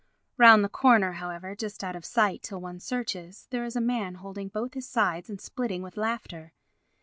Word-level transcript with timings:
Round 0.35 0.63
the 0.63 0.67
corner, 0.67 1.11
however, 1.11 1.53
just 1.55 1.83
out 1.83 1.95
of 1.95 2.05
sight 2.05 2.41
till 2.41 2.59
one 2.59 2.79
searches, 2.79 3.45
there 3.51 3.63
is 3.65 3.75
a 3.75 3.79
man 3.81 4.15
holding 4.15 4.47
both 4.47 4.73
his 4.73 4.87
sides 4.89 5.29
and 5.29 5.39
splitting 5.39 5.83
with 5.83 5.95
laughter. 5.95 6.53